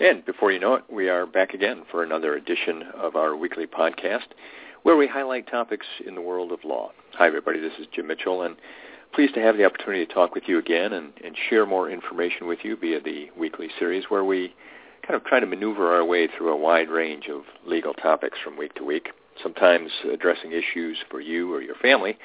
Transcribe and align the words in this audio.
And 0.00 0.24
before 0.24 0.50
you 0.50 0.58
know 0.58 0.76
it, 0.76 0.84
we 0.90 1.10
are 1.10 1.26
back 1.26 1.52
again 1.52 1.82
for 1.90 2.02
another 2.02 2.34
edition 2.34 2.84
of 2.96 3.16
our 3.16 3.36
weekly 3.36 3.66
podcast 3.66 4.28
where 4.82 4.96
we 4.96 5.06
highlight 5.06 5.46
topics 5.46 5.84
in 6.06 6.14
the 6.14 6.22
world 6.22 6.52
of 6.52 6.64
law. 6.64 6.92
Hi, 7.16 7.26
everybody. 7.26 7.60
This 7.60 7.74
is 7.78 7.86
Jim 7.94 8.06
Mitchell, 8.06 8.40
and 8.40 8.56
pleased 9.12 9.34
to 9.34 9.42
have 9.42 9.58
the 9.58 9.66
opportunity 9.66 10.06
to 10.06 10.14
talk 10.14 10.34
with 10.34 10.44
you 10.46 10.58
again 10.58 10.94
and, 10.94 11.12
and 11.22 11.36
share 11.50 11.66
more 11.66 11.90
information 11.90 12.46
with 12.46 12.60
you 12.62 12.76
via 12.76 12.98
the 13.02 13.28
weekly 13.36 13.68
series 13.78 14.04
where 14.08 14.24
we 14.24 14.54
kind 15.06 15.16
of 15.16 15.24
try 15.24 15.38
to 15.38 15.44
maneuver 15.44 15.94
our 15.94 16.04
way 16.06 16.26
through 16.26 16.50
a 16.50 16.56
wide 16.56 16.88
range 16.88 17.28
of 17.28 17.42
legal 17.66 17.92
topics 17.92 18.38
from 18.42 18.56
week 18.56 18.72
to 18.76 18.84
week, 18.84 19.10
sometimes 19.42 19.90
addressing 20.10 20.52
issues 20.52 20.96
for 21.10 21.20
you 21.20 21.52
or 21.52 21.60
your 21.60 21.74
family, 21.74 22.16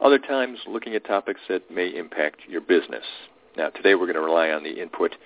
other 0.00 0.20
times 0.20 0.60
looking 0.68 0.94
at 0.94 1.04
topics 1.04 1.40
that 1.48 1.68
may 1.68 1.88
impact 1.88 2.42
your 2.48 2.60
business. 2.60 3.04
Now, 3.56 3.70
today 3.70 3.96
we're 3.96 4.06
going 4.06 4.14
to 4.14 4.20
rely 4.20 4.50
on 4.50 4.62
the 4.62 4.80
input 4.80 5.16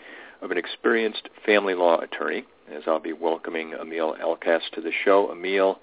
of 0.43 0.51
an 0.51 0.59
experienced 0.59 1.29
family 1.47 1.75
law 1.75 2.01
attorney, 2.01 2.45
as 2.71 2.83
I'll 2.87 3.01
be 3.01 3.13
welcoming 3.13 3.71
Amil 3.71 4.21
Alkass 4.21 4.63
to 4.75 4.81
the 4.81 4.91
show. 5.05 5.29
Amil, 5.29 5.77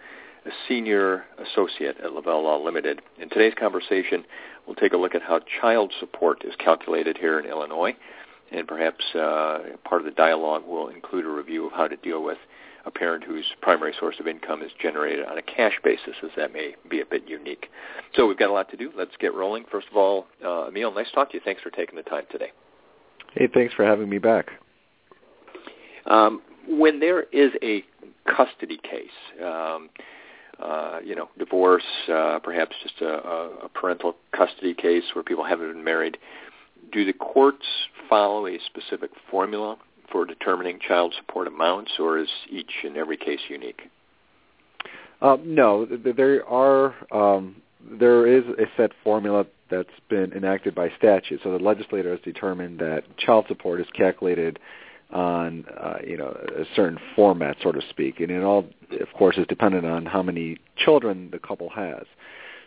a 0.45 0.49
senior 0.67 1.25
associate 1.37 1.97
at 2.03 2.13
Lavelle 2.13 2.43
Law 2.43 2.63
Limited. 2.63 3.01
In 3.19 3.29
today's 3.29 3.53
conversation, 3.57 4.25
we'll 4.67 4.75
take 4.75 4.93
a 4.93 4.97
look 4.97 5.15
at 5.15 5.21
how 5.21 5.39
child 5.61 5.93
support 5.99 6.43
is 6.45 6.53
calculated 6.57 7.17
here 7.17 7.39
in 7.39 7.45
Illinois, 7.45 7.95
and 8.51 8.67
perhaps 8.67 9.03
uh, 9.15 9.59
part 9.85 10.01
of 10.01 10.05
the 10.05 10.11
dialogue 10.11 10.65
will 10.67 10.89
include 10.89 11.25
a 11.25 11.29
review 11.29 11.67
of 11.67 11.71
how 11.71 11.87
to 11.87 11.95
deal 11.97 12.21
with 12.23 12.37
a 12.85 12.91
parent 12.91 13.23
whose 13.23 13.45
primary 13.61 13.93
source 13.99 14.15
of 14.19 14.27
income 14.27 14.61
is 14.61 14.71
generated 14.81 15.25
on 15.25 15.37
a 15.37 15.41
cash 15.41 15.77
basis, 15.83 16.15
as 16.23 16.31
that 16.35 16.53
may 16.53 16.75
be 16.89 17.01
a 17.01 17.05
bit 17.05 17.27
unique. 17.27 17.67
So 18.15 18.25
we've 18.25 18.37
got 18.37 18.49
a 18.49 18.53
lot 18.53 18.69
to 18.71 18.77
do. 18.77 18.91
Let's 18.95 19.15
get 19.19 19.33
rolling. 19.33 19.65
First 19.71 19.87
of 19.91 19.97
all, 19.97 20.27
uh, 20.43 20.69
Amil, 20.69 20.93
nice 20.95 21.07
to 21.09 21.15
talk 21.15 21.31
to 21.31 21.37
you. 21.37 21.41
Thanks 21.43 21.61
for 21.61 21.69
taking 21.69 21.95
the 21.95 22.03
time 22.03 22.23
today. 22.31 22.51
Hey, 23.39 23.47
thanks 23.53 23.73
for 23.73 23.85
having 23.85 24.09
me 24.09 24.17
back. 24.17 24.51
Um, 26.07 26.41
when 26.67 26.99
there 26.99 27.23
is 27.31 27.51
a 27.63 27.85
custody 28.35 28.77
case, 28.83 29.07
um, 29.41 29.89
uh, 30.61 30.99
you 31.05 31.15
know, 31.15 31.29
divorce, 31.37 31.85
uh, 32.11 32.39
perhaps 32.43 32.75
just 32.83 32.99
a, 32.99 33.07
a 33.07 33.69
parental 33.73 34.17
custody 34.35 34.73
case 34.73 35.03
where 35.13 35.23
people 35.23 35.45
haven't 35.45 35.71
been 35.71 35.85
married, 35.85 36.17
do 36.91 37.05
the 37.05 37.13
courts 37.13 37.65
follow 38.09 38.45
a 38.45 38.59
specific 38.65 39.09
formula 39.31 39.77
for 40.11 40.25
determining 40.25 40.77
child 40.85 41.15
support 41.17 41.47
amounts, 41.47 41.91
or 41.97 42.17
is 42.17 42.27
each 42.51 42.83
and 42.83 42.97
every 42.97 43.15
case 43.15 43.39
unique? 43.47 43.83
Um, 45.21 45.55
no, 45.55 45.85
there 45.85 46.45
are 46.45 46.93
um, 47.09 47.55
there 47.89 48.27
is 48.27 48.43
a 48.57 48.65
set 48.75 48.91
formula 49.01 49.45
that's 49.69 49.89
been 50.09 50.33
enacted 50.33 50.75
by 50.75 50.89
statute. 50.97 51.41
So 51.43 51.51
the 51.51 51.63
legislator 51.63 52.11
has 52.11 52.19
determined 52.21 52.79
that 52.79 53.03
child 53.17 53.45
support 53.47 53.81
is 53.81 53.87
calculated 53.95 54.59
on 55.11 55.65
uh, 55.65 55.97
you 56.05 56.17
know 56.17 56.27
a 56.27 56.65
certain 56.75 56.99
format, 57.15 57.57
so 57.63 57.71
to 57.71 57.81
speak, 57.89 58.19
and 58.19 58.29
it 58.29 58.43
all, 58.43 58.65
of 58.99 59.07
course, 59.17 59.37
is 59.37 59.45
dependent 59.47 59.85
on 59.85 60.05
how 60.05 60.21
many 60.21 60.57
children 60.77 61.29
the 61.31 61.39
couple 61.39 61.69
has. 61.69 62.03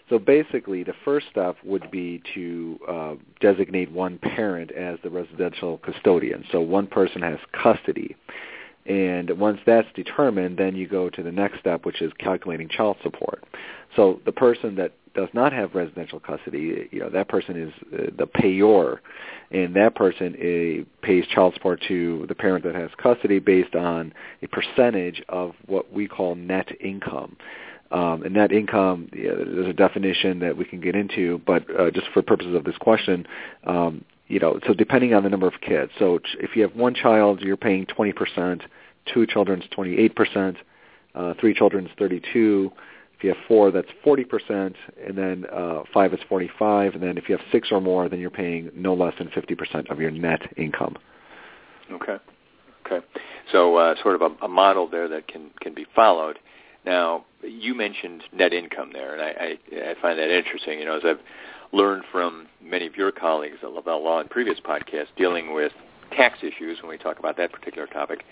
So 0.09 0.19
basically, 0.19 0.83
the 0.83 0.95
first 1.05 1.27
step 1.31 1.57
would 1.65 1.91
be 1.91 2.23
to 2.35 2.79
uh, 2.89 3.15
designate 3.41 3.91
one 3.91 4.19
parent 4.19 4.73
as 4.73 4.99
the 5.03 5.11
residential 5.11 5.79
custodian. 5.79 6.45
So 6.51 6.61
one 6.61 6.87
person 6.87 7.23
has 7.23 7.39
custody. 7.53 8.17
And 8.85 9.31
once 9.39 9.61
that's 9.65 9.87
determined, 9.95 10.59
then 10.59 10.75
you 10.75 10.89
go 10.89 11.09
to 11.09 11.23
the 11.23 11.31
next 11.31 11.61
step, 11.61 11.87
which 11.87 12.03
is 12.03 12.13
calculating 12.19 12.69
child 12.69 12.97
support. 13.03 13.45
So 13.95 14.21
the 14.25 14.33
person 14.33 14.75
that 14.75 14.93
does 15.15 15.29
not 15.33 15.53
have 15.53 15.75
residential 15.75 16.21
custody, 16.21 16.89
you 16.91 17.01
know, 17.01 17.11
that 17.11 17.29
person 17.29 17.57
is 17.57 17.73
uh, 17.93 18.11
the 18.17 18.27
payor, 18.27 18.99
and 19.51 19.75
that 19.77 19.95
person 19.95 20.35
uh, 20.35 21.07
pays 21.07 21.27
child 21.27 21.55
support 21.55 21.83
to 21.89 22.25
the 22.29 22.35
parent 22.35 22.65
that 22.65 22.75
has 22.75 22.91
custody 22.97 23.39
based 23.39 23.75
on 23.75 24.13
a 24.43 24.47
percentage 24.49 25.23
of 25.29 25.55
what 25.67 25.93
we 25.93 26.09
call 26.09 26.35
net 26.35 26.69
income. 26.81 27.37
Um, 27.91 28.23
and 28.23 28.33
net 28.33 28.53
income, 28.53 29.11
yeah, 29.15 29.33
there's 29.35 29.69
a 29.69 29.75
definition 29.75 30.39
that 30.39 30.57
we 30.57 30.65
can 30.65 30.81
get 30.81 30.97
into, 30.97 31.43
but 31.47 31.65
uh, 31.79 31.91
just 31.91 32.07
for 32.15 32.23
purposes 32.23 32.55
of 32.55 32.65
this 32.65 32.79
question, 32.79 33.27
um, 33.65 34.03
you 34.29 34.39
know, 34.39 34.59
so 34.67 34.73
depending 34.73 35.13
on 35.13 35.25
the 35.25 35.29
number 35.29 35.47
of 35.47 35.61
kids. 35.61 35.93
So 35.99 36.19
if 36.41 36.57
you 36.57 36.63
have 36.63 36.75
one 36.75 36.95
child, 36.95 37.43
you're 37.43 37.59
paying 37.59 37.85
20%, 37.85 38.63
two 39.13 39.27
children's 39.27 39.65
28%, 39.77 40.57
uh, 41.15 41.35
three 41.39 41.53
children's 41.53 41.91
32. 41.99 42.73
If 43.23 43.27
you 43.27 43.35
have 43.35 43.47
four, 43.47 43.71
that's 43.71 43.87
40%, 44.05 44.75
and 45.07 45.17
then 45.17 45.45
uh, 45.53 45.85
five 45.95 46.13
is 46.13 46.19
45, 46.29 46.95
and 46.95 47.01
then 47.01 47.17
if 47.17 47.29
you 47.29 47.37
have 47.37 47.47
six 47.53 47.69
or 47.71 47.81
more, 47.81 48.09
then 48.09 48.19
you're 48.19 48.31
paying 48.31 48.69
no 48.75 48.95
less 48.95 49.15
than 49.17 49.29
50% 49.29 49.93
of 49.93 50.01
your 50.01 50.11
net 50.11 50.41
income. 50.57 50.97
Okay. 51.93 52.17
Okay. 52.85 53.07
So 53.53 53.77
uh, 53.77 53.95
sort 54.03 54.21
of 54.21 54.23
a, 54.23 54.47
a 54.47 54.49
model 54.49 54.89
there 54.89 55.07
that 55.07 55.29
can 55.29 55.51
can 55.61 55.73
be 55.73 55.87
followed. 55.95 56.41
Now, 56.85 57.25
you 57.43 57.77
mentioned 57.77 58.25
net 58.33 58.53
income 58.53 58.91
there, 58.93 59.15
and 59.15 59.23
I, 59.23 59.29
I, 59.29 59.91
I 59.91 59.95
find 60.03 60.19
that 60.19 60.37
interesting. 60.37 60.81
You 60.81 60.87
know, 60.87 60.97
as 60.97 61.03
I've 61.05 61.21
learned 61.73 62.03
from 62.11 62.49
many 62.61 62.89
of 62.89 62.97
your 62.97 63.13
colleagues 63.13 63.59
at 63.63 63.71
Lavelle 63.71 64.03
Law 64.03 64.21
in 64.21 64.27
previous 64.27 64.59
podcasts 64.59 65.15
dealing 65.17 65.55
with 65.55 65.71
tax 66.11 66.41
issues 66.43 66.79
when 66.83 66.91
we 66.91 66.99
talk 66.99 67.21
about 67.21 67.37
that 67.37 67.53
particular 67.53 67.87
topic, 67.87 68.25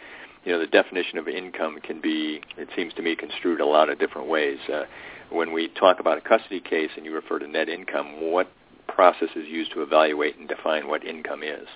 you 0.45 0.53
know, 0.53 0.59
the 0.59 0.67
definition 0.67 1.19
of 1.19 1.29
income 1.29 1.79
can 1.83 2.01
be, 2.01 2.41
it 2.57 2.69
seems 2.75 2.95
to 2.95 3.03
me, 3.03 3.15
construed 3.15 3.61
a 3.61 3.67
lot 3.67 3.91
of 3.91 3.99
different 3.99 4.29
ways. 4.29 4.59
Uh, 4.73 4.85
when 5.31 5.53
we 5.53 5.69
talk 5.69 6.01
about 6.01 6.19
a 6.19 6.21
custody 6.21 6.61
case 6.61 6.91
and 6.97 7.05
you 7.05 7.15
refer 7.15 7.39
to 7.39 7.47
net 7.47 7.69
income, 7.69 8.31
what 8.31 8.51
process 8.89 9.29
is 9.37 9.47
used 9.47 9.73
to 9.73 9.83
evaluate 9.83 10.37
and 10.39 10.49
define 10.49 10.89
what 10.89 11.05
income 11.05 11.43
is? 11.43 11.67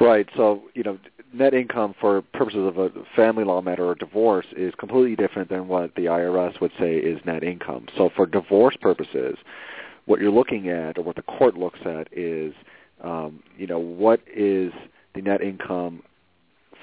Right. 0.00 0.28
So, 0.36 0.62
you 0.74 0.82
know, 0.82 0.98
net 1.32 1.54
income 1.54 1.94
for 2.00 2.22
purposes 2.22 2.66
of 2.66 2.78
a 2.78 2.90
family 3.14 3.44
law 3.44 3.60
matter 3.60 3.86
or 3.86 3.94
divorce 3.94 4.46
is 4.56 4.74
completely 4.78 5.16
different 5.16 5.48
than 5.48 5.68
what 5.68 5.94
the 5.94 6.06
IRS 6.06 6.60
would 6.60 6.72
say 6.78 6.96
is 6.96 7.20
net 7.24 7.44
income. 7.44 7.86
So 7.96 8.10
for 8.16 8.26
divorce 8.26 8.76
purposes, 8.80 9.36
what 10.06 10.20
you're 10.20 10.32
looking 10.32 10.68
at 10.68 10.98
or 10.98 11.02
what 11.02 11.16
the 11.16 11.22
court 11.22 11.56
looks 11.56 11.80
at 11.84 12.08
is, 12.12 12.52
um, 13.02 13.42
you 13.56 13.66
know, 13.66 13.78
what 13.78 14.20
is 14.26 14.72
the 15.14 15.22
net 15.22 15.40
income 15.40 16.02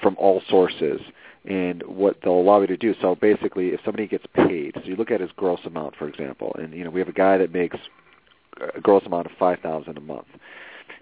from 0.02 0.16
all 0.18 0.42
sources 0.48 1.00
and 1.44 1.82
what 1.86 2.18
they'll 2.22 2.34
allow 2.40 2.60
you 2.60 2.66
to 2.66 2.76
do. 2.76 2.94
So 3.00 3.14
basically, 3.14 3.68
if 3.68 3.80
somebody 3.84 4.06
gets 4.06 4.24
paid, 4.34 4.74
so 4.74 4.82
you 4.84 4.96
look 4.96 5.10
at 5.10 5.20
his 5.20 5.30
gross 5.36 5.60
amount, 5.64 5.96
for 5.96 6.08
example, 6.08 6.54
and 6.58 6.72
you 6.74 6.84
know 6.84 6.90
we 6.90 7.00
have 7.00 7.08
a 7.08 7.12
guy 7.12 7.38
that 7.38 7.52
makes 7.52 7.76
a 8.74 8.80
gross 8.80 9.04
amount 9.06 9.26
of 9.26 9.32
five 9.38 9.60
thousand 9.60 9.96
a 9.96 10.00
month. 10.00 10.26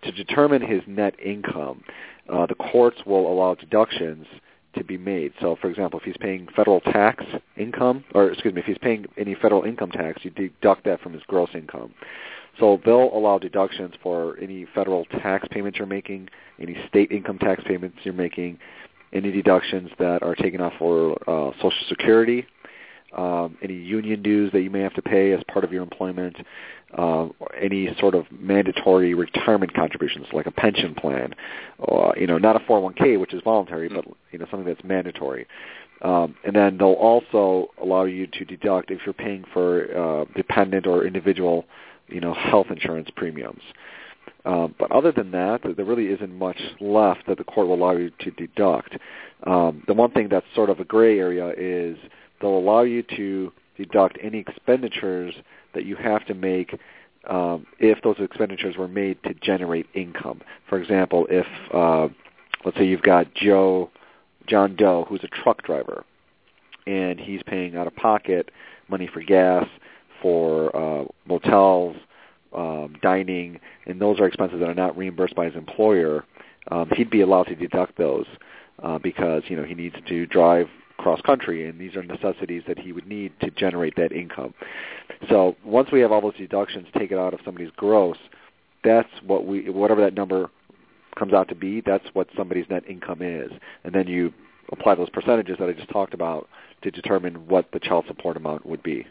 To 0.02 0.12
determine 0.12 0.62
his 0.62 0.82
net 0.86 1.18
income, 1.18 1.82
uh, 2.32 2.46
the 2.46 2.54
courts 2.54 2.98
will 3.06 3.32
allow 3.32 3.54
deductions 3.54 4.26
to 4.76 4.84
be 4.84 4.98
made. 4.98 5.32
So, 5.40 5.56
for 5.60 5.70
example, 5.70 5.98
if 5.98 6.04
he's 6.04 6.16
paying 6.18 6.48
federal 6.54 6.80
tax 6.80 7.24
income, 7.56 8.04
or 8.14 8.30
excuse 8.30 8.54
me, 8.54 8.60
if 8.60 8.66
he's 8.66 8.78
paying 8.78 9.06
any 9.16 9.34
federal 9.34 9.62
income 9.64 9.90
tax, 9.90 10.24
you 10.24 10.30
deduct 10.30 10.84
that 10.84 11.00
from 11.00 11.14
his 11.14 11.22
gross 11.26 11.48
income. 11.54 11.94
So 12.60 12.80
they'll 12.84 13.14
allow 13.14 13.38
deductions 13.38 13.94
for 14.02 14.38
any 14.38 14.66
federal 14.74 15.04
tax 15.06 15.46
payments 15.50 15.78
you're 15.78 15.86
making, 15.86 16.28
any 16.60 16.76
state 16.88 17.10
income 17.10 17.38
tax 17.38 17.62
payments 17.66 17.98
you're 18.02 18.14
making, 18.14 18.58
any 19.12 19.30
deductions 19.30 19.90
that 19.98 20.22
are 20.22 20.34
taken 20.34 20.60
off 20.60 20.72
for 20.78 21.12
uh, 21.28 21.52
Social 21.56 21.84
Security, 21.88 22.46
um, 23.16 23.56
any 23.62 23.74
union 23.74 24.22
dues 24.22 24.52
that 24.52 24.62
you 24.62 24.70
may 24.70 24.80
have 24.80 24.94
to 24.94 25.02
pay 25.02 25.32
as 25.32 25.40
part 25.48 25.64
of 25.64 25.72
your 25.72 25.82
employment, 25.82 26.36
uh, 26.96 27.28
any 27.60 27.88
sort 27.98 28.14
of 28.14 28.26
mandatory 28.30 29.14
retirement 29.14 29.72
contributions 29.74 30.26
like 30.32 30.46
a 30.46 30.50
pension 30.50 30.94
plan, 30.94 31.34
or, 31.78 32.14
you 32.18 32.26
know, 32.26 32.38
not 32.38 32.56
a 32.56 32.60
401k 32.60 33.18
which 33.18 33.32
is 33.32 33.40
voluntary, 33.42 33.88
but 33.88 34.04
you 34.32 34.38
know 34.38 34.46
something 34.50 34.66
that's 34.66 34.84
mandatory. 34.84 35.46
Um, 36.02 36.36
and 36.44 36.54
then 36.54 36.76
they'll 36.76 36.92
also 36.92 37.70
allow 37.82 38.04
you 38.04 38.26
to 38.26 38.44
deduct 38.44 38.90
if 38.90 39.00
you're 39.06 39.14
paying 39.14 39.44
for 39.52 39.96
uh, 39.96 40.24
dependent 40.36 40.86
or 40.86 41.06
individual, 41.06 41.64
you 42.08 42.20
know, 42.20 42.34
health 42.34 42.66
insurance 42.70 43.08
premiums. 43.16 43.62
Um, 44.46 44.76
but 44.78 44.92
other 44.92 45.10
than 45.10 45.32
that, 45.32 45.60
there 45.76 45.84
really 45.84 46.06
isn't 46.06 46.32
much 46.32 46.58
left 46.80 47.26
that 47.26 47.36
the 47.36 47.44
court 47.44 47.66
will 47.66 47.74
allow 47.74 47.96
you 47.96 48.10
to 48.20 48.30
deduct. 48.30 48.96
Um, 49.44 49.82
the 49.88 49.92
one 49.92 50.12
thing 50.12 50.28
that's 50.30 50.46
sort 50.54 50.70
of 50.70 50.78
a 50.78 50.84
gray 50.84 51.18
area 51.18 51.52
is 51.58 51.98
they'll 52.40 52.56
allow 52.56 52.82
you 52.82 53.02
to 53.16 53.52
deduct 53.76 54.18
any 54.22 54.38
expenditures 54.38 55.34
that 55.74 55.84
you 55.84 55.96
have 55.96 56.24
to 56.26 56.34
make 56.34 56.78
um, 57.28 57.66
if 57.80 58.00
those 58.02 58.16
expenditures 58.20 58.76
were 58.76 58.88
made 58.88 59.20
to 59.24 59.34
generate 59.34 59.86
income. 59.94 60.40
For 60.68 60.80
example, 60.80 61.26
if 61.28 61.46
uh, 61.74 62.08
let's 62.64 62.76
say 62.78 62.86
you've 62.86 63.02
got 63.02 63.34
Joe, 63.34 63.90
John 64.46 64.76
Doe, 64.76 65.06
who's 65.08 65.24
a 65.24 65.42
truck 65.42 65.64
driver, 65.64 66.04
and 66.86 67.18
he's 67.18 67.42
paying 67.46 67.76
out 67.76 67.88
of 67.88 67.96
pocket 67.96 68.50
money 68.88 69.10
for 69.12 69.20
gas, 69.22 69.66
for 70.22 70.74
uh, 70.76 71.04
motels, 71.26 71.96
um, 72.56 72.96
dining, 73.02 73.60
and 73.86 74.00
those 74.00 74.18
are 74.18 74.26
expenses 74.26 74.58
that 74.60 74.68
are 74.68 74.74
not 74.74 74.96
reimbursed 74.96 75.34
by 75.34 75.44
his 75.44 75.54
employer, 75.54 76.24
um, 76.70 76.90
he'd 76.96 77.10
be 77.10 77.20
allowed 77.20 77.44
to 77.44 77.54
deduct 77.54 77.96
those 77.96 78.26
uh, 78.82 78.98
because 78.98 79.42
you 79.48 79.56
know 79.56 79.64
he 79.64 79.74
needs 79.74 79.96
to 80.08 80.26
drive 80.26 80.68
cross 80.98 81.20
country, 81.20 81.68
and 81.68 81.78
these 81.78 81.94
are 81.94 82.02
necessities 82.02 82.62
that 82.66 82.78
he 82.78 82.92
would 82.92 83.06
need 83.06 83.32
to 83.40 83.50
generate 83.50 83.94
that 83.96 84.12
income. 84.12 84.54
So 85.28 85.56
once 85.64 85.90
we 85.92 86.00
have 86.00 86.10
all 86.10 86.20
those 86.20 86.36
deductions 86.36 86.86
taken 86.96 87.18
out 87.18 87.34
of 87.34 87.40
somebody's 87.44 87.70
gross, 87.76 88.16
that's 88.82 89.08
what 89.24 89.46
we 89.46 89.68
whatever 89.70 90.00
that 90.00 90.14
number 90.14 90.50
comes 91.16 91.32
out 91.32 91.48
to 91.48 91.54
be. 91.54 91.80
That's 91.80 92.06
what 92.14 92.28
somebody's 92.36 92.66
net 92.70 92.84
income 92.88 93.22
is, 93.22 93.52
and 93.84 93.94
then 93.94 94.06
you 94.06 94.32
apply 94.72 94.94
those 94.94 95.10
percentages 95.10 95.56
that 95.58 95.68
I 95.68 95.72
just 95.72 95.90
talked 95.90 96.14
about 96.14 96.48
to 96.82 96.90
determine 96.90 97.46
what 97.46 97.70
the 97.72 97.80
child 97.80 98.04
support 98.08 98.36
amount 98.36 98.66
would 98.66 98.82
be. 98.82 99.06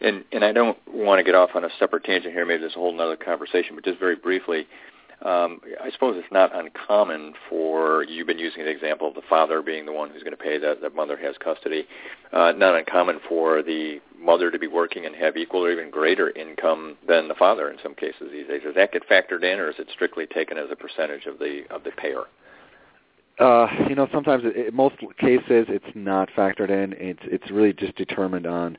And 0.00 0.24
and 0.32 0.44
I 0.44 0.52
don't 0.52 0.78
want 0.92 1.18
to 1.18 1.24
get 1.24 1.34
off 1.34 1.50
on 1.54 1.64
a 1.64 1.68
separate 1.78 2.04
tangent 2.04 2.34
here. 2.34 2.44
Maybe 2.46 2.60
there's 2.60 2.76
a 2.76 2.78
whole 2.78 2.98
other 3.00 3.16
conversation, 3.16 3.74
but 3.74 3.84
just 3.84 3.98
very 3.98 4.16
briefly, 4.16 4.66
um, 5.22 5.60
I 5.82 5.90
suppose 5.90 6.16
it's 6.18 6.32
not 6.32 6.54
uncommon 6.54 7.34
for 7.48 8.04
you've 8.04 8.26
been 8.26 8.38
using 8.38 8.64
the 8.64 8.70
example 8.70 9.08
of 9.08 9.14
the 9.14 9.22
father 9.28 9.62
being 9.62 9.86
the 9.86 9.92
one 9.92 10.10
who's 10.10 10.22
going 10.22 10.36
to 10.36 10.42
pay 10.42 10.58
that 10.58 10.82
the 10.82 10.90
mother 10.90 11.16
has 11.16 11.36
custody. 11.42 11.86
Uh, 12.32 12.52
not 12.52 12.74
uncommon 12.74 13.20
for 13.28 13.62
the 13.62 14.00
mother 14.18 14.50
to 14.50 14.58
be 14.58 14.66
working 14.66 15.06
and 15.06 15.14
have 15.14 15.36
equal 15.36 15.64
or 15.64 15.70
even 15.70 15.90
greater 15.90 16.30
income 16.30 16.96
than 17.08 17.28
the 17.28 17.34
father 17.34 17.70
in 17.70 17.78
some 17.82 17.94
cases 17.94 18.28
these 18.32 18.46
days. 18.48 18.62
Does 18.64 18.74
that 18.74 18.92
get 18.92 19.08
factored 19.08 19.44
in, 19.44 19.58
or 19.58 19.70
is 19.70 19.76
it 19.78 19.88
strictly 19.92 20.26
taken 20.26 20.58
as 20.58 20.66
a 20.70 20.76
percentage 20.76 21.26
of 21.26 21.38
the 21.38 21.62
of 21.70 21.84
the 21.84 21.90
payer? 21.92 22.24
Uh, 23.38 23.66
you 23.88 23.94
know, 23.94 24.06
sometimes 24.12 24.44
in 24.44 24.74
most 24.74 24.96
cases 25.18 25.66
it's 25.68 25.84
not 25.94 26.28
factored 26.36 26.70
in. 26.70 26.92
It's 26.98 27.22
it's 27.24 27.50
really 27.50 27.72
just 27.72 27.96
determined 27.96 28.46
on 28.46 28.76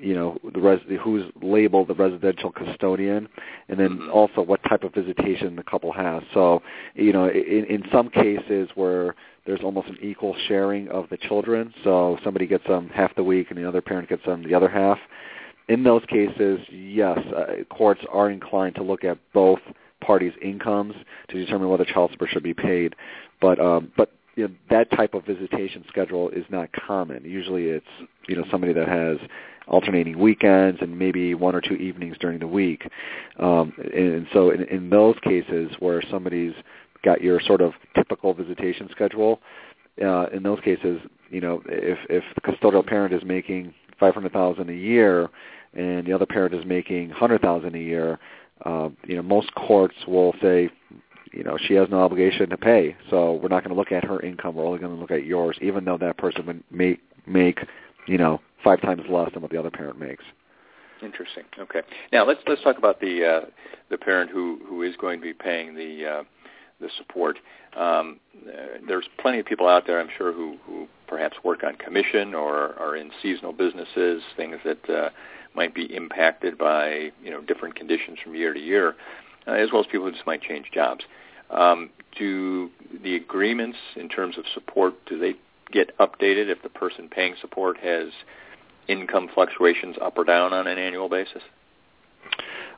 you 0.00 0.14
know 0.14 0.38
the 0.52 0.60
res- 0.60 0.80
who's 1.02 1.24
labeled 1.42 1.88
the 1.88 1.94
residential 1.94 2.50
custodian, 2.50 3.28
and 3.68 3.78
then 3.78 3.98
Mhm. 3.98 4.12
also 4.12 4.42
what 4.42 4.62
type 4.64 4.84
of 4.84 4.94
visitation 4.94 5.56
the 5.56 5.62
couple 5.62 5.92
has. 5.92 6.22
So, 6.32 6.62
you 6.94 7.12
know, 7.12 7.28
in, 7.28 7.64
in 7.64 7.84
some 7.90 8.08
cases 8.08 8.68
where 8.74 9.14
there's 9.44 9.60
almost 9.62 9.88
an 9.88 9.98
equal 10.02 10.34
sharing 10.46 10.88
of 10.88 11.08
the 11.08 11.16
children, 11.16 11.72
so 11.82 12.18
somebody 12.22 12.46
gets 12.46 12.66
them 12.66 12.90
half 12.90 13.14
the 13.14 13.24
week 13.24 13.50
and 13.50 13.58
the 13.58 13.66
other 13.66 13.80
parent 13.80 14.08
gets 14.08 14.24
them 14.24 14.42
the 14.42 14.54
other 14.54 14.68
half. 14.68 14.98
In 15.68 15.82
those 15.82 16.04
cases, 16.06 16.60
yes, 16.70 17.18
uh, 17.18 17.64
courts 17.70 18.00
are 18.10 18.30
inclined 18.30 18.74
to 18.76 18.82
look 18.82 19.04
at 19.04 19.18
both 19.32 19.60
parties' 20.00 20.32
incomes 20.42 20.94
to 21.28 21.38
determine 21.38 21.68
whether 21.68 21.84
child 21.84 22.10
support 22.12 22.30
should 22.30 22.42
be 22.42 22.54
paid. 22.54 22.94
But 23.40 23.58
um, 23.58 23.92
but 23.96 24.12
you 24.36 24.46
know, 24.48 24.54
that 24.70 24.90
type 24.92 25.14
of 25.14 25.24
visitation 25.26 25.84
schedule 25.88 26.30
is 26.30 26.44
not 26.48 26.70
common. 26.72 27.24
Usually, 27.24 27.66
it's 27.66 27.86
you 28.28 28.36
know 28.36 28.44
somebody 28.50 28.72
that 28.72 28.88
has 28.88 29.18
alternating 29.68 30.18
weekends 30.18 30.78
and 30.80 30.98
maybe 30.98 31.34
one 31.34 31.54
or 31.54 31.60
two 31.60 31.74
evenings 31.74 32.16
during 32.18 32.38
the 32.38 32.46
week. 32.46 32.88
Um, 33.38 33.72
and 33.94 34.26
so 34.32 34.50
in, 34.50 34.64
in 34.64 34.90
those 34.90 35.16
cases 35.22 35.70
where 35.78 36.02
somebody's 36.10 36.54
got 37.04 37.20
your 37.22 37.40
sort 37.40 37.60
of 37.60 37.72
typical 37.94 38.34
visitation 38.34 38.88
schedule, 38.90 39.40
uh, 40.02 40.26
in 40.32 40.42
those 40.42 40.60
cases, 40.60 41.00
you 41.30 41.40
know, 41.40 41.62
if 41.66 41.98
if 42.08 42.24
the 42.34 42.40
custodial 42.40 42.86
parent 42.86 43.12
is 43.12 43.22
making 43.24 43.74
five 43.98 44.14
hundred 44.14 44.32
thousand 44.32 44.70
a 44.70 44.74
year 44.74 45.28
and 45.74 46.06
the 46.06 46.12
other 46.12 46.26
parent 46.26 46.54
is 46.54 46.64
making 46.64 47.10
hundred 47.10 47.40
thousand 47.40 47.74
a 47.74 47.78
year, 47.78 48.18
uh, 48.64 48.88
you 49.06 49.16
know, 49.16 49.22
most 49.22 49.52
courts 49.54 49.94
will 50.06 50.34
say, 50.40 50.70
you 51.32 51.44
know, 51.44 51.58
she 51.66 51.74
has 51.74 51.88
no 51.90 52.00
obligation 52.00 52.48
to 52.48 52.56
pay, 52.56 52.96
so 53.10 53.34
we're 53.34 53.48
not 53.48 53.62
going 53.62 53.74
to 53.74 53.78
look 53.78 53.92
at 53.92 54.04
her 54.04 54.20
income. 54.20 54.54
We're 54.54 54.66
only 54.66 54.78
going 54.78 54.94
to 54.94 55.00
look 55.00 55.10
at 55.10 55.26
yours, 55.26 55.58
even 55.60 55.84
though 55.84 55.98
that 55.98 56.16
person 56.16 56.46
would 56.46 56.64
make 56.70 57.00
make, 57.26 57.58
you 58.06 58.18
know, 58.18 58.40
five 58.64 58.80
times 58.80 59.02
less 59.08 59.32
than 59.32 59.42
what 59.42 59.50
the 59.50 59.58
other 59.58 59.70
parent 59.70 59.98
makes. 59.98 60.24
Interesting. 61.02 61.44
Okay. 61.58 61.82
Now 62.12 62.26
let's 62.26 62.40
let's 62.46 62.62
talk 62.62 62.78
about 62.78 63.00
the 63.00 63.24
uh, 63.24 63.46
the 63.90 63.98
parent 63.98 64.30
who 64.30 64.58
who 64.66 64.82
is 64.82 64.96
going 64.96 65.20
to 65.20 65.24
be 65.24 65.32
paying 65.32 65.74
the 65.74 66.06
uh, 66.06 66.22
the 66.80 66.88
support. 66.96 67.38
Um, 67.76 68.18
there's 68.86 69.06
plenty 69.20 69.38
of 69.38 69.46
people 69.46 69.68
out 69.68 69.86
there, 69.86 70.00
I'm 70.00 70.08
sure, 70.16 70.32
who 70.32 70.56
who 70.66 70.88
perhaps 71.06 71.36
work 71.44 71.62
on 71.62 71.76
commission 71.76 72.34
or 72.34 72.78
are 72.78 72.96
in 72.96 73.10
seasonal 73.22 73.52
businesses, 73.52 74.22
things 74.36 74.56
that 74.64 74.90
uh, 74.90 75.10
might 75.54 75.74
be 75.74 75.94
impacted 75.94 76.58
by 76.58 77.10
you 77.22 77.30
know 77.30 77.40
different 77.42 77.76
conditions 77.76 78.18
from 78.22 78.34
year 78.34 78.52
to 78.52 78.60
year, 78.60 78.96
uh, 79.46 79.52
as 79.52 79.70
well 79.72 79.82
as 79.82 79.86
people 79.86 80.06
who 80.06 80.12
just 80.12 80.26
might 80.26 80.42
change 80.42 80.66
jobs. 80.72 81.04
Um, 81.50 81.90
do 82.18 82.70
the 83.02 83.16
agreements 83.16 83.78
in 83.96 84.08
terms 84.08 84.36
of 84.36 84.44
support 84.52 84.94
do 85.06 85.18
they 85.18 85.34
get 85.72 85.96
updated 85.98 86.48
if 86.48 86.62
the 86.62 86.68
person 86.68 87.08
paying 87.08 87.34
support 87.40 87.78
has 87.78 88.08
income 88.88 89.28
fluctuations 89.34 89.96
up 90.00 90.16
or 90.16 90.24
down 90.24 90.52
on 90.52 90.66
an 90.66 90.78
annual 90.78 91.08
basis? 91.08 91.42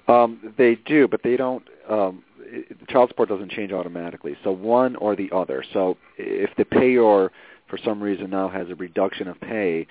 Um, 0.09 0.55
they 0.59 0.75
do, 0.75 1.07
but 1.09 1.23
they 1.23 1.37
don't. 1.37 1.63
Um, 1.89 2.25
it, 2.41 2.89
child 2.89 3.11
support 3.11 3.29
doesn't 3.29 3.51
change 3.53 3.73
automatically. 3.73 4.37
So 4.43 4.51
one 4.51 4.97
or 4.97 5.15
the 5.15 5.31
other. 5.33 5.65
So 5.73 5.97
if 6.19 6.51
the 6.57 6.65
payor 6.65 7.31
for 7.69 7.79
some 7.85 8.03
reason 8.03 8.31
now 8.31 8.49
has 8.49 8.69
a 8.69 8.75
reduction 8.75 9.29
of 9.29 9.41
pay, 9.41 9.87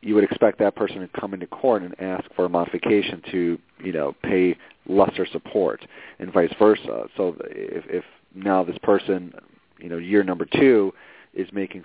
you 0.00 0.14
would 0.14 0.24
expect 0.24 0.58
that 0.58 0.74
person 0.74 1.00
to 1.00 1.20
come 1.20 1.34
into 1.34 1.46
court 1.46 1.82
and 1.82 1.94
ask 2.00 2.24
for 2.34 2.46
a 2.46 2.48
modification 2.48 3.22
to, 3.30 3.58
you 3.82 3.92
know, 3.92 4.14
pay 4.22 4.56
lesser 4.88 5.26
support, 5.26 5.84
and 6.18 6.32
vice 6.32 6.52
versa. 6.58 7.08
So 7.16 7.36
if, 7.50 7.84
if 7.88 8.04
now 8.34 8.62
this 8.62 8.78
person, 8.82 9.34
you 9.78 9.88
know, 9.88 9.98
year 9.98 10.22
number 10.22 10.46
two 10.46 10.94
is 11.34 11.48
making 11.52 11.84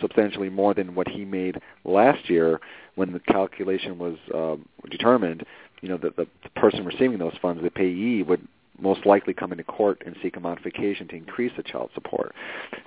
substantially 0.00 0.48
more 0.48 0.74
than 0.74 0.94
what 0.94 1.08
he 1.08 1.24
made 1.24 1.60
last 1.84 2.30
year 2.30 2.60
when 2.96 3.12
the 3.12 3.20
calculation 3.20 3.98
was 3.98 4.16
um, 4.34 4.66
determined, 4.90 5.44
you 5.80 5.88
know, 5.88 5.96
the, 5.96 6.10
the, 6.10 6.26
the 6.42 6.50
person 6.60 6.84
receiving 6.84 7.18
those 7.18 7.36
funds, 7.40 7.62
the 7.62 7.70
payee, 7.70 8.22
would 8.22 8.46
most 8.78 9.06
likely 9.06 9.32
come 9.32 9.52
into 9.52 9.64
court 9.64 10.02
and 10.04 10.16
seek 10.22 10.36
a 10.36 10.40
modification 10.40 11.08
to 11.08 11.16
increase 11.16 11.52
the 11.56 11.62
child 11.62 11.90
support. 11.94 12.34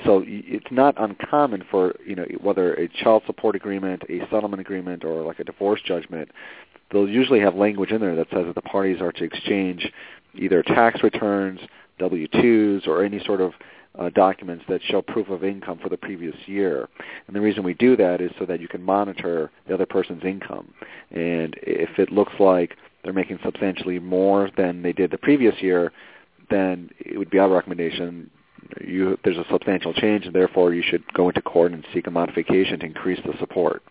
So 0.05 0.23
it's 0.25 0.71
not 0.71 0.95
uncommon 0.97 1.63
for 1.69 1.95
you 2.05 2.15
know 2.15 2.25
whether 2.41 2.73
a 2.75 2.87
child 2.87 3.23
support 3.25 3.55
agreement, 3.55 4.03
a 4.09 4.19
settlement 4.31 4.61
agreement, 4.61 5.03
or 5.03 5.23
like 5.23 5.39
a 5.39 5.43
divorce 5.43 5.81
judgment, 5.83 6.29
they'll 6.91 7.09
usually 7.09 7.39
have 7.39 7.55
language 7.55 7.91
in 7.91 8.01
there 8.01 8.15
that 8.15 8.27
says 8.31 8.45
that 8.45 8.55
the 8.55 8.61
parties 8.61 9.01
are 9.01 9.11
to 9.11 9.23
exchange 9.23 9.91
either 10.35 10.61
tax 10.61 11.01
returns, 11.03 11.59
W-2s, 11.97 12.87
or 12.87 13.03
any 13.03 13.23
sort 13.25 13.41
of 13.41 13.53
uh, 13.97 14.09
documents 14.09 14.63
that 14.69 14.81
show 14.83 15.01
proof 15.01 15.29
of 15.29 15.43
income 15.43 15.79
for 15.81 15.89
the 15.89 15.97
previous 15.97 16.35
year. 16.45 16.87
And 17.27 17.35
the 17.35 17.41
reason 17.41 17.63
we 17.63 17.73
do 17.73 17.95
that 17.97 18.21
is 18.21 18.31
so 18.37 18.45
that 18.45 18.61
you 18.61 18.67
can 18.67 18.83
monitor 18.83 19.51
the 19.67 19.73
other 19.73 19.85
person's 19.85 20.23
income. 20.23 20.73
And 21.11 21.55
if 21.61 21.97
it 21.97 22.11
looks 22.11 22.33
like 22.39 22.77
they're 23.03 23.13
making 23.13 23.39
substantially 23.43 23.99
more 23.99 24.49
than 24.57 24.81
they 24.81 24.93
did 24.93 25.11
the 25.11 25.17
previous 25.17 25.55
year, 25.61 25.91
then 26.49 26.89
it 26.99 27.17
would 27.17 27.29
be 27.29 27.39
our 27.39 27.49
recommendation 27.49 28.29
you, 28.81 29.17
there's 29.23 29.37
a 29.37 29.45
substantial 29.49 29.93
change, 29.93 30.25
and 30.25 30.35
therefore 30.35 30.73
you 30.73 30.83
should 30.83 31.03
go 31.13 31.29
into 31.29 31.41
court 31.41 31.71
and 31.71 31.85
seek 31.93 32.07
a 32.07 32.11
modification 32.11 32.79
to 32.79 32.85
increase 32.85 33.19
the 33.25 33.33
support. 33.39 33.81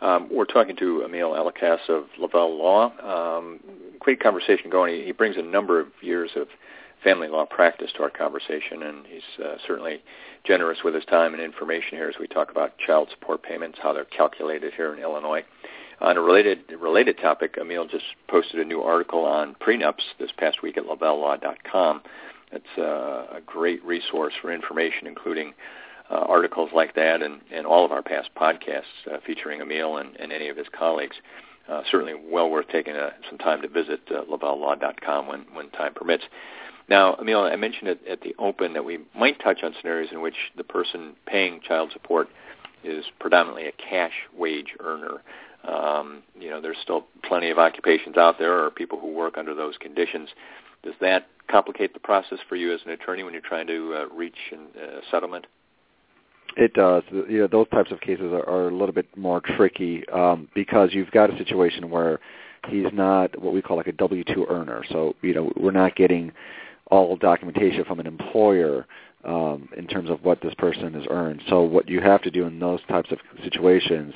Um, 0.00 0.28
we're 0.30 0.44
talking 0.44 0.76
to 0.76 1.06
Amil 1.08 1.34
Alkass 1.34 1.88
of 1.88 2.04
Lavelle 2.20 2.56
Law. 2.56 2.92
Um, 3.38 3.60
great 3.98 4.20
conversation 4.20 4.70
going. 4.70 4.94
He, 4.94 5.06
he, 5.06 5.12
brings 5.12 5.36
a 5.36 5.42
number 5.42 5.80
of 5.80 5.88
years 6.02 6.30
of 6.36 6.48
family 7.06 7.28
law 7.28 7.46
practice 7.46 7.92
to 7.96 8.02
our 8.02 8.10
conversation, 8.10 8.82
and 8.82 9.06
he's 9.06 9.44
uh, 9.44 9.54
certainly 9.64 10.02
generous 10.42 10.78
with 10.84 10.92
his 10.92 11.04
time 11.04 11.34
and 11.34 11.42
information 11.42 11.96
here 11.96 12.08
as 12.08 12.16
we 12.18 12.26
talk 12.26 12.50
about 12.50 12.76
child 12.78 13.08
support 13.12 13.44
payments, 13.44 13.78
how 13.80 13.92
they're 13.92 14.04
calculated 14.06 14.74
here 14.74 14.92
in 14.92 14.98
Illinois. 14.98 15.44
On 16.00 16.16
a 16.16 16.20
related 16.20 16.58
related 16.80 17.16
topic, 17.18 17.58
Amil 17.58 17.88
just 17.88 18.06
posted 18.28 18.58
a 18.58 18.64
new 18.64 18.82
article 18.82 19.24
on 19.24 19.54
prenups 19.54 20.02
this 20.18 20.32
past 20.36 20.64
week 20.64 20.76
at 20.76 20.84
lavellelaw.com. 20.84 22.02
It's 22.50 22.76
uh, 22.76 23.36
a 23.36 23.40
great 23.46 23.84
resource 23.84 24.34
for 24.42 24.52
information, 24.52 25.06
including 25.06 25.54
uh, 26.10 26.14
articles 26.14 26.70
like 26.74 26.96
that 26.96 27.22
and, 27.22 27.40
and 27.52 27.66
all 27.66 27.84
of 27.84 27.92
our 27.92 28.02
past 28.02 28.30
podcasts 28.36 28.82
uh, 29.12 29.18
featuring 29.24 29.60
Amil 29.60 30.00
and, 30.00 30.16
and, 30.16 30.32
any 30.32 30.48
of 30.48 30.56
his 30.56 30.66
colleagues. 30.76 31.16
Uh, 31.68 31.82
certainly 31.90 32.14
well 32.14 32.48
worth 32.50 32.68
taking 32.68 32.94
uh, 32.94 33.10
some 33.28 33.38
time 33.38 33.62
to 33.62 33.68
visit 33.68 34.00
uh, 34.10 34.22
lavellelaw.com 34.24 35.26
when, 35.26 35.44
when 35.52 35.70
time 35.70 35.94
permits. 35.94 36.24
Now, 36.88 37.16
Amil, 37.16 37.50
I 37.50 37.56
mentioned 37.56 37.88
at, 37.88 38.06
at 38.06 38.20
the 38.20 38.34
open 38.38 38.72
that 38.74 38.84
we 38.84 38.98
might 39.16 39.40
touch 39.40 39.62
on 39.62 39.74
scenarios 39.80 40.10
in 40.12 40.20
which 40.20 40.36
the 40.56 40.64
person 40.64 41.14
paying 41.26 41.60
child 41.66 41.90
support 41.92 42.28
is 42.84 43.04
predominantly 43.18 43.66
a 43.66 43.72
cash 43.72 44.12
wage 44.36 44.74
earner. 44.80 45.22
Um, 45.66 46.22
you 46.38 46.48
know, 46.48 46.60
there's 46.60 46.76
still 46.82 47.06
plenty 47.24 47.50
of 47.50 47.58
occupations 47.58 48.16
out 48.16 48.38
there 48.38 48.64
or 48.64 48.70
people 48.70 49.00
who 49.00 49.12
work 49.12 49.36
under 49.36 49.54
those 49.54 49.76
conditions. 49.78 50.28
Does 50.84 50.94
that 51.00 51.26
complicate 51.50 51.92
the 51.92 52.00
process 52.00 52.38
for 52.48 52.54
you 52.54 52.72
as 52.72 52.80
an 52.84 52.92
attorney 52.92 53.24
when 53.24 53.32
you're 53.32 53.42
trying 53.42 53.66
to 53.66 53.94
uh, 53.94 54.14
reach 54.14 54.36
a 54.52 54.80
uh, 54.80 55.00
settlement? 55.10 55.46
It 56.56 56.72
does. 56.74 57.02
You 57.10 57.40
know, 57.40 57.48
those 57.48 57.68
types 57.70 57.90
of 57.90 58.00
cases 58.00 58.32
are, 58.32 58.48
are 58.48 58.68
a 58.68 58.70
little 58.70 58.94
bit 58.94 59.14
more 59.16 59.40
tricky 59.40 60.08
um, 60.08 60.48
because 60.54 60.90
you've 60.92 61.10
got 61.10 61.32
a 61.32 61.36
situation 61.36 61.90
where 61.90 62.20
he's 62.68 62.86
not 62.92 63.38
what 63.40 63.52
we 63.52 63.60
call 63.60 63.76
like 63.76 63.88
a 63.88 63.92
W-2 63.92 64.48
earner. 64.48 64.84
So, 64.90 65.14
you 65.22 65.34
know, 65.34 65.52
we're 65.56 65.72
not 65.72 65.96
getting 65.96 66.32
all 66.90 67.16
documentation 67.16 67.84
from 67.84 68.00
an 68.00 68.06
employer 68.06 68.86
um, 69.24 69.68
in 69.76 69.86
terms 69.86 70.08
of 70.08 70.22
what 70.24 70.40
this 70.40 70.54
person 70.54 70.94
has 70.94 71.04
earned. 71.10 71.42
So 71.48 71.62
what 71.62 71.88
you 71.88 72.00
have 72.00 72.22
to 72.22 72.30
do 72.30 72.46
in 72.46 72.58
those 72.60 72.80
types 72.88 73.10
of 73.10 73.18
situations 73.42 74.14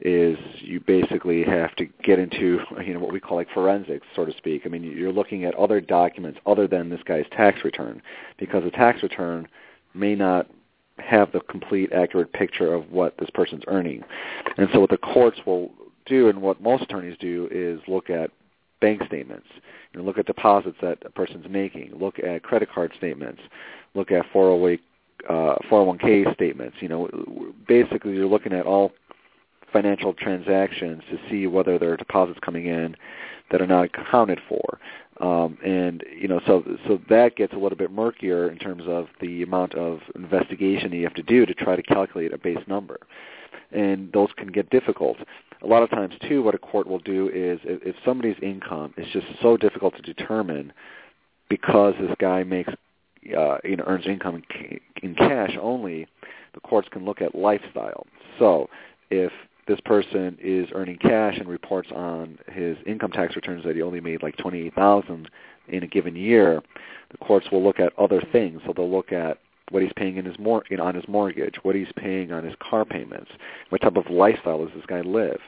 is 0.00 0.36
you 0.60 0.80
basically 0.80 1.42
have 1.44 1.74
to 1.76 1.86
get 2.02 2.18
into 2.18 2.60
you 2.84 2.92
know 2.92 3.00
what 3.00 3.12
we 3.12 3.20
call 3.20 3.36
like 3.36 3.48
forensics, 3.52 4.06
so 4.14 4.24
to 4.24 4.36
speak. 4.36 4.62
I 4.64 4.68
mean, 4.68 4.82
you're 4.82 5.12
looking 5.12 5.44
at 5.44 5.54
other 5.54 5.80
documents 5.80 6.38
other 6.46 6.66
than 6.66 6.90
this 6.90 7.00
guy's 7.04 7.24
tax 7.32 7.64
return, 7.64 8.02
because 8.38 8.64
a 8.64 8.70
tax 8.70 9.02
return 9.02 9.48
may 9.94 10.14
not 10.14 10.48
have 10.98 11.32
the 11.32 11.40
complete 11.40 11.92
accurate 11.92 12.32
picture 12.32 12.74
of 12.74 12.90
what 12.90 13.16
this 13.18 13.30
person's 13.30 13.62
earning. 13.68 14.02
And 14.56 14.68
so 14.72 14.80
what 14.80 14.90
the 14.90 14.96
courts 14.96 15.38
will 15.46 15.70
do 16.06 16.28
and 16.28 16.40
what 16.40 16.60
most 16.60 16.84
attorneys 16.84 17.16
do 17.18 17.48
is 17.50 17.80
look 17.88 18.10
at 18.10 18.30
bank 18.80 19.02
statements, 19.06 19.46
you 19.92 20.00
know, 20.00 20.06
look 20.06 20.18
at 20.18 20.26
deposits 20.26 20.76
that 20.82 20.98
a 21.04 21.10
person's 21.10 21.46
making, 21.48 21.92
look 21.98 22.18
at 22.18 22.42
credit 22.42 22.70
card 22.70 22.92
statements, 22.96 23.40
look 23.94 24.10
at 24.10 24.24
401 24.32 24.78
uh, 25.28 25.56
401k 25.70 26.32
statements. 26.34 26.76
You 26.80 26.88
know, 26.88 27.08
basically 27.66 28.12
you're 28.12 28.26
looking 28.26 28.52
at 28.52 28.66
all 28.66 28.92
financial 29.72 30.12
transactions 30.12 31.02
to 31.10 31.18
see 31.28 31.46
whether 31.46 31.78
there 31.78 31.92
are 31.92 31.96
deposits 31.96 32.38
coming 32.42 32.66
in 32.66 32.96
that 33.50 33.60
are 33.60 33.66
not 33.66 33.84
accounted 33.86 34.40
for. 34.48 34.78
Um, 35.20 35.56
and 35.64 36.04
you 36.14 36.28
know, 36.28 36.40
so 36.46 36.62
so 36.86 37.00
that 37.08 37.36
gets 37.36 37.54
a 37.54 37.56
little 37.56 37.78
bit 37.78 37.90
murkier 37.90 38.50
in 38.50 38.58
terms 38.58 38.82
of 38.86 39.06
the 39.20 39.42
amount 39.42 39.74
of 39.74 40.00
investigation 40.14 40.92
you 40.92 41.04
have 41.04 41.14
to 41.14 41.22
do 41.22 41.46
to 41.46 41.54
try 41.54 41.74
to 41.74 41.82
calculate 41.82 42.34
a 42.34 42.38
base 42.38 42.62
number, 42.66 42.98
and 43.72 44.12
those 44.12 44.28
can 44.36 44.48
get 44.48 44.68
difficult. 44.68 45.16
A 45.62 45.66
lot 45.66 45.82
of 45.82 45.90
times, 45.90 46.14
too, 46.28 46.42
what 46.42 46.54
a 46.54 46.58
court 46.58 46.86
will 46.86 46.98
do 46.98 47.28
is 47.28 47.58
if, 47.64 47.82
if 47.82 47.96
somebody's 48.04 48.36
income 48.42 48.92
is 48.96 49.06
just 49.12 49.26
so 49.42 49.56
difficult 49.56 49.96
to 49.96 50.02
determine 50.02 50.72
because 51.48 51.94
this 52.00 52.14
guy 52.18 52.42
makes 52.42 52.72
uh, 53.36 53.58
you 53.64 53.76
know 53.76 53.84
earns 53.86 54.06
income 54.06 54.42
in, 54.54 54.80
in 55.02 55.14
cash 55.14 55.56
only, 55.60 56.06
the 56.54 56.60
courts 56.60 56.88
can 56.90 57.04
look 57.04 57.20
at 57.20 57.34
lifestyle. 57.34 58.06
So 58.38 58.68
if 59.10 59.32
this 59.66 59.80
person 59.84 60.36
is 60.40 60.68
earning 60.74 60.98
cash 60.98 61.36
and 61.38 61.48
reports 61.48 61.88
on 61.94 62.38
his 62.52 62.76
income 62.86 63.10
tax 63.10 63.34
returns 63.34 63.64
that 63.64 63.74
he 63.74 63.82
only 63.82 64.00
made 64.00 64.22
like 64.22 64.36
twenty 64.36 64.66
eight 64.66 64.74
thousand 64.74 65.30
in 65.68 65.82
a 65.82 65.86
given 65.86 66.14
year, 66.14 66.62
the 67.10 67.18
courts 67.18 67.50
will 67.50 67.62
look 67.62 67.80
at 67.80 67.92
other 67.98 68.22
things. 68.32 68.60
So 68.66 68.72
they'll 68.74 68.90
look 68.90 69.12
at 69.12 69.38
what 69.70 69.82
he's 69.82 69.92
paying 69.96 70.16
in 70.16 70.24
his 70.24 70.38
mor- 70.38 70.64
in, 70.70 70.80
on 70.80 70.94
his 70.94 71.08
mortgage, 71.08 71.56
what 71.62 71.74
he's 71.74 71.92
paying 71.96 72.32
on 72.32 72.44
his 72.44 72.54
car 72.60 72.84
payments, 72.84 73.30
what 73.70 73.80
type 73.80 73.96
of 73.96 74.10
lifestyle 74.10 74.64
does 74.64 74.74
this 74.74 74.86
guy 74.86 75.00
live, 75.00 75.40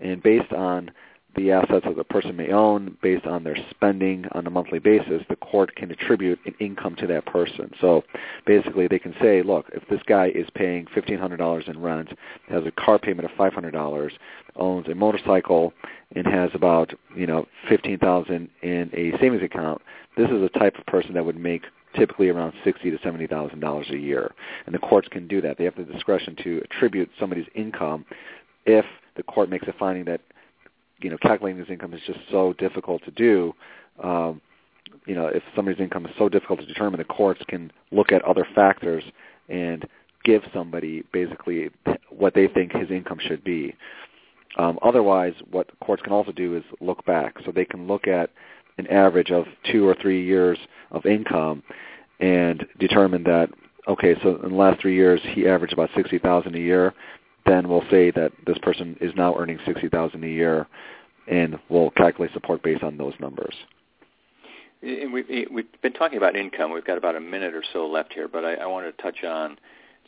and 0.00 0.22
based 0.22 0.52
on 0.52 0.90
the 1.34 1.50
assets 1.50 1.86
that 1.86 1.96
the 1.96 2.04
person 2.04 2.36
may 2.36 2.52
own 2.52 2.96
based 3.02 3.26
on 3.26 3.44
their 3.44 3.56
spending 3.70 4.26
on 4.32 4.46
a 4.46 4.50
monthly 4.50 4.78
basis, 4.78 5.22
the 5.28 5.36
court 5.36 5.74
can 5.74 5.90
attribute 5.90 6.38
an 6.44 6.54
income 6.60 6.94
to 6.96 7.06
that 7.06 7.24
person. 7.26 7.70
So 7.80 8.04
basically 8.46 8.86
they 8.86 8.98
can 8.98 9.14
say, 9.20 9.42
look, 9.42 9.70
if 9.72 9.86
this 9.88 10.02
guy 10.06 10.28
is 10.28 10.46
paying 10.54 10.86
$1,500 10.86 11.68
in 11.68 11.80
rent, 11.80 12.10
has 12.48 12.64
a 12.66 12.70
car 12.72 12.98
payment 12.98 13.30
of 13.30 13.36
$500, 13.36 14.10
owns 14.56 14.88
a 14.88 14.94
motorcycle, 14.94 15.72
and 16.14 16.26
has 16.26 16.50
about, 16.52 16.92
you 17.16 17.26
know, 17.26 17.46
15000 17.68 18.50
in 18.62 18.90
a 18.92 19.18
savings 19.18 19.42
account, 19.42 19.80
this 20.16 20.28
is 20.28 20.40
the 20.42 20.50
type 20.58 20.76
of 20.76 20.84
person 20.84 21.14
that 21.14 21.24
would 21.24 21.38
make 21.38 21.62
typically 21.94 22.28
around 22.28 22.52
sixty 22.64 22.90
to 22.90 22.98
seventy 23.02 23.26
thousand 23.26 23.60
dollars 23.60 23.86
a 23.90 23.98
year. 23.98 24.32
And 24.66 24.74
the 24.74 24.78
courts 24.78 25.08
can 25.08 25.28
do 25.28 25.40
that. 25.40 25.58
They 25.58 25.64
have 25.64 25.76
the 25.76 25.84
discretion 25.84 26.36
to 26.44 26.62
attribute 26.64 27.10
somebody's 27.18 27.46
income 27.54 28.04
if 28.66 28.84
the 29.16 29.22
court 29.22 29.50
makes 29.50 29.66
a 29.68 29.72
finding 29.72 30.04
that 30.06 30.20
you 31.00 31.10
know 31.10 31.18
calculating 31.18 31.58
his 31.58 31.70
income 31.70 31.94
is 31.94 32.00
just 32.06 32.20
so 32.30 32.52
difficult 32.54 33.04
to 33.04 33.10
do. 33.10 33.54
Um, 34.02 34.40
you 35.06 35.14
know, 35.14 35.26
if 35.26 35.42
somebody's 35.56 35.80
income 35.80 36.06
is 36.06 36.12
so 36.18 36.28
difficult 36.28 36.60
to 36.60 36.66
determine, 36.66 36.98
the 36.98 37.04
courts 37.04 37.40
can 37.48 37.72
look 37.90 38.12
at 38.12 38.22
other 38.22 38.46
factors 38.54 39.02
and 39.48 39.86
give 40.24 40.42
somebody 40.52 41.02
basically 41.12 41.70
what 42.10 42.34
they 42.34 42.46
think 42.46 42.72
his 42.72 42.90
income 42.90 43.18
should 43.20 43.42
be. 43.42 43.74
Um, 44.58 44.78
otherwise, 44.82 45.34
what 45.50 45.68
courts 45.80 46.02
can 46.02 46.12
also 46.12 46.32
do 46.32 46.56
is 46.56 46.62
look 46.80 47.04
back. 47.04 47.36
So 47.44 47.52
they 47.52 47.64
can 47.64 47.86
look 47.86 48.06
at 48.06 48.30
an 48.78 48.86
average 48.88 49.30
of 49.30 49.46
two 49.70 49.86
or 49.86 49.94
three 50.00 50.24
years 50.24 50.58
of 50.90 51.06
income 51.06 51.62
and 52.20 52.66
determine 52.78 53.22
that 53.24 53.50
okay, 53.88 54.14
so 54.22 54.36
in 54.42 54.50
the 54.50 54.56
last 54.56 54.80
three 54.80 54.94
years 54.94 55.20
he 55.34 55.46
averaged 55.46 55.72
about 55.72 55.90
sixty 55.94 56.18
thousand 56.18 56.54
a 56.54 56.58
year 56.58 56.94
then 57.46 57.68
we'll 57.68 57.84
say 57.90 58.10
that 58.12 58.32
this 58.46 58.58
person 58.58 58.96
is 59.00 59.12
now 59.16 59.36
earning 59.36 59.58
60000 59.66 60.22
a 60.22 60.28
year, 60.28 60.66
and 61.28 61.58
we'll 61.68 61.90
calculate 61.90 62.32
support 62.32 62.62
based 62.62 62.82
on 62.82 62.96
those 62.96 63.14
numbers. 63.20 63.54
And 64.82 65.12
we've, 65.12 65.26
we've 65.50 65.82
been 65.82 65.92
talking 65.92 66.18
about 66.18 66.36
income. 66.36 66.72
We've 66.72 66.84
got 66.84 66.98
about 66.98 67.16
a 67.16 67.20
minute 67.20 67.54
or 67.54 67.62
so 67.72 67.86
left 67.86 68.12
here, 68.12 68.28
but 68.28 68.44
I, 68.44 68.54
I 68.54 68.66
want 68.66 68.84
to 68.86 69.02
touch 69.02 69.24
on 69.24 69.58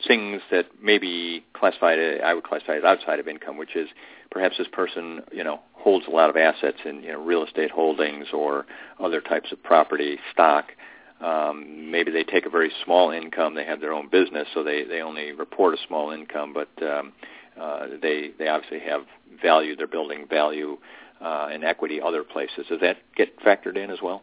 things 0.06 0.42
that 0.50 0.66
maybe 0.82 1.44
classified, 1.54 1.98
I 2.22 2.34
would 2.34 2.44
classify 2.44 2.76
as 2.76 2.84
outside 2.84 3.20
of 3.20 3.28
income, 3.28 3.56
which 3.56 3.76
is 3.76 3.88
perhaps 4.30 4.58
this 4.58 4.66
person, 4.72 5.22
you 5.32 5.44
know, 5.44 5.60
holds 5.72 6.06
a 6.06 6.10
lot 6.10 6.30
of 6.30 6.36
assets 6.36 6.78
in 6.84 7.02
you 7.02 7.12
know, 7.12 7.22
real 7.22 7.44
estate 7.44 7.70
holdings 7.70 8.26
or 8.32 8.66
other 8.98 9.20
types 9.20 9.52
of 9.52 9.62
property, 9.62 10.18
stock. 10.32 10.72
Um, 11.20 11.90
maybe 11.90 12.10
they 12.10 12.24
take 12.24 12.44
a 12.44 12.50
very 12.50 12.72
small 12.84 13.10
income. 13.10 13.54
They 13.54 13.64
have 13.64 13.80
their 13.80 13.92
own 13.92 14.08
business, 14.08 14.48
so 14.52 14.64
they 14.64 14.84
they 14.84 15.00
only 15.00 15.32
report 15.32 15.74
a 15.74 15.78
small 15.86 16.10
income, 16.10 16.52
but 16.52 16.68
um, 16.86 17.12
uh, 17.58 17.86
they 18.02 18.32
they 18.38 18.48
obviously 18.48 18.80
have 18.80 19.02
value. 19.40 19.76
They're 19.76 19.86
building 19.86 20.26
value 20.28 20.76
uh, 21.20 21.48
and 21.52 21.64
equity 21.64 22.00
other 22.00 22.24
places. 22.24 22.66
Does 22.68 22.80
that 22.80 22.98
get 23.16 23.38
factored 23.40 23.76
in 23.76 23.90
as 23.90 23.98
well? 24.02 24.22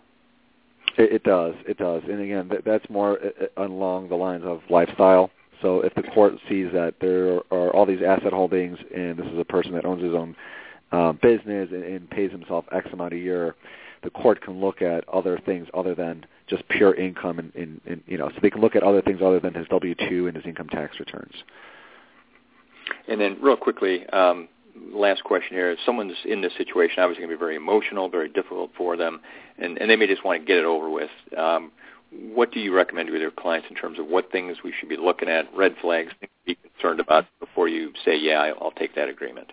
It, 0.98 1.14
it 1.14 1.24
does. 1.24 1.56
It 1.68 1.78
does. 1.78 2.04
And 2.10 2.22
again, 2.22 2.50
that, 2.50 2.66
that's 2.66 2.90
more 2.90 3.18
uh, 3.20 3.46
uh, 3.58 3.66
along 3.66 4.10
the 4.10 4.16
lines 4.16 4.44
of 4.46 4.62
lifestyle. 4.70 5.32
So 5.62 5.82
if 5.82 5.94
the 5.96 6.04
court 6.04 6.34
sees 6.50 6.68
that 6.74 6.96
there 7.00 7.36
are 7.52 7.70
all 7.72 7.86
these 7.86 8.02
asset 8.06 8.34
holdings, 8.34 8.78
and 8.96 9.18
this 9.18 9.28
is 9.28 9.40
a 9.40 9.46
person 9.46 9.74
that 9.74 9.86
owns 9.86 10.04
his 10.04 10.14
own 10.14 10.36
uh, 10.92 11.14
business 11.14 11.70
and, 11.72 11.84
and 11.84 12.10
pays 12.10 12.32
himself 12.32 12.66
X 12.72 12.88
amount 12.92 13.14
a 13.14 13.18
year, 13.18 13.56
the 14.04 14.10
court 14.10 14.42
can 14.42 14.60
look 14.60 14.82
at 14.82 15.08
other 15.08 15.40
things 15.46 15.68
other 15.74 15.94
than 15.94 16.26
just 16.48 16.68
pure 16.70 16.96
income 16.96 17.40
and, 17.40 17.54
and, 17.56 17.82
and 17.86 18.02
you 18.08 18.18
know 18.18 18.30
so 18.30 18.36
they 18.42 18.50
can 18.50 18.60
look 18.60 18.76
at 18.76 18.84
other 18.84 19.02
things 19.02 19.22
other 19.24 19.40
than 19.40 19.54
his 19.54 19.68
W 19.68 19.96
two 20.10 20.28
and 20.28 20.36
his 20.36 20.46
income 20.46 20.68
tax 20.70 21.00
returns. 21.00 21.34
And 23.08 23.22
then, 23.22 23.38
real 23.42 23.56
quickly, 23.56 24.06
um, 24.08 24.48
last 24.92 25.24
question 25.24 25.56
here: 25.56 25.72
If 25.72 25.80
someone's 25.86 26.14
in 26.26 26.42
this 26.42 26.52
situation, 26.58 27.00
obviously 27.00 27.22
going 27.22 27.32
to 27.32 27.38
be 27.38 27.40
very 27.40 27.56
emotional, 27.56 28.10
very 28.10 28.30
difficult 28.30 28.72
for 28.78 28.98
them, 28.98 29.22
and, 29.58 29.78
and 29.78 29.90
they 29.90 29.96
may 29.96 30.08
just 30.08 30.26
want 30.26 30.42
to 30.42 30.46
get 30.46 30.58
it 30.58 30.66
over 30.66 30.90
with. 30.90 31.10
Um, 31.38 31.72
what 32.12 32.52
do 32.52 32.60
you 32.60 32.74
recommend 32.74 33.08
to 33.08 33.18
your 33.18 33.32
clients 33.32 33.68
in 33.70 33.76
terms 33.76 34.00
of 34.00 34.08
what 34.08 34.32
things 34.32 34.58
we 34.64 34.74
should 34.78 34.90
be 34.90 34.98
looking 34.98 35.30
at, 35.30 35.46
red 35.56 35.76
flags, 35.82 36.12
things 36.20 36.32
to 36.46 36.56
be 36.56 36.70
concerned 36.70 37.00
about 37.00 37.26
before 37.40 37.68
you 37.68 37.94
say, 38.04 38.16
"Yeah, 38.18 38.52
I'll 38.60 38.72
take 38.72 38.96
that 38.96 39.08
agreement"? 39.10 39.52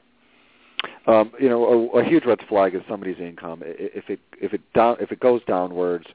Um, 1.07 1.33
you 1.41 1.49
know, 1.49 1.91
a, 1.95 2.01
a 2.01 2.05
huge 2.05 2.25
red 2.25 2.41
flag 2.49 2.75
is 2.75 2.83
somebody's 2.89 3.19
income. 3.19 3.63
If 3.65 4.11
it 4.11 4.21
if 4.41 4.53
it 4.53 4.61
down 4.75 4.97
if 5.01 5.13
it 5.13 5.21
goes 5.21 5.41
downwards, 5.47 6.07